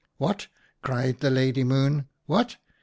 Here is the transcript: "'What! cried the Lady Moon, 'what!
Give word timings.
"'What! 0.17 0.47
cried 0.81 1.19
the 1.19 1.29
Lady 1.29 1.63
Moon, 1.63 2.07
'what! 2.25 2.57